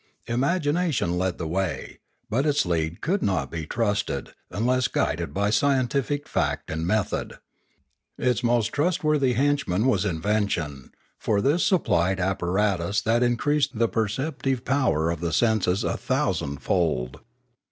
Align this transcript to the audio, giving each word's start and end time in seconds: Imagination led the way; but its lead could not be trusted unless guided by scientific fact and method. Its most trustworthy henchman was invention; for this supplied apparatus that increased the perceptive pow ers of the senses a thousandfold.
Imagination 0.25 1.15
led 1.15 1.37
the 1.37 1.45
way; 1.47 1.99
but 2.27 2.47
its 2.47 2.65
lead 2.65 3.01
could 3.01 3.21
not 3.21 3.51
be 3.51 3.67
trusted 3.67 4.33
unless 4.49 4.87
guided 4.87 5.31
by 5.31 5.51
scientific 5.51 6.27
fact 6.27 6.71
and 6.71 6.87
method. 6.87 7.37
Its 8.17 8.41
most 8.43 8.69
trustworthy 8.73 9.33
henchman 9.33 9.85
was 9.85 10.03
invention; 10.03 10.89
for 11.19 11.39
this 11.39 11.63
supplied 11.63 12.19
apparatus 12.19 12.99
that 13.01 13.21
increased 13.21 13.77
the 13.77 13.87
perceptive 13.87 14.65
pow 14.65 14.91
ers 14.91 15.13
of 15.13 15.19
the 15.19 15.31
senses 15.31 15.83
a 15.83 15.97
thousandfold. 15.97 17.19